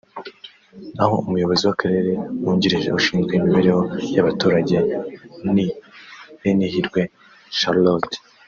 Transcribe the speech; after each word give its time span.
naho 0.95 1.15
Umuyobozi 1.27 1.63
w’Akarere 1.67 2.11
wungirije 2.41 2.89
ushinzwe 2.99 3.31
Imibereho 3.35 3.81
y’Abaturage 4.15 4.77
ni 5.53 5.65
Benihirwe 6.41 7.01
Charlotte 7.59 8.15